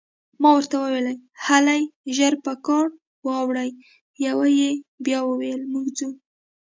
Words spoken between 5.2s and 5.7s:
وویل: